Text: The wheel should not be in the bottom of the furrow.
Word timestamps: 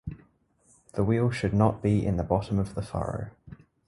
The 0.93 1.03
wheel 1.03 1.29
should 1.29 1.53
not 1.53 1.83
be 1.83 2.03
in 2.03 2.17
the 2.17 2.23
bottom 2.23 2.57
of 2.57 2.73
the 2.73 2.81
furrow. 2.81 3.29